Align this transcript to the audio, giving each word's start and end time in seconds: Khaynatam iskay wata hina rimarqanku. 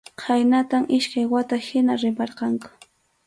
Khaynatam 0.21 0.83
iskay 0.97 1.27
wata 1.35 1.57
hina 1.67 1.93
rimarqanku. 2.05 2.69